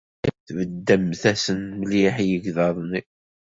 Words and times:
Tbeddemt-asen 0.47 1.59
mliḥ 1.79 2.15
i 2.19 2.25
yegḍaḍ-nni. 2.31 3.01